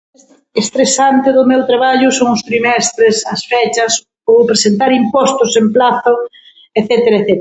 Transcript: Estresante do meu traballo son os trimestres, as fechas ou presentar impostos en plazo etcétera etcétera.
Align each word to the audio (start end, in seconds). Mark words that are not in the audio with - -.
Estresante 0.63 1.29
do 1.37 1.43
meu 1.51 1.61
traballo 1.69 2.09
son 2.19 2.29
os 2.37 2.45
trimestres, 2.49 3.15
as 3.33 3.41
fechas 3.51 3.93
ou 4.31 4.47
presentar 4.49 4.91
impostos 5.01 5.51
en 5.61 5.67
plazo 5.75 6.13
etcétera 6.79 7.15
etcétera. 7.19 7.29